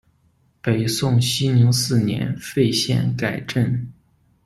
[0.61, 3.93] 北宋熙宁四年废县改镇。